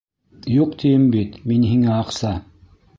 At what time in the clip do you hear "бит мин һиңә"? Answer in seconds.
1.17-1.95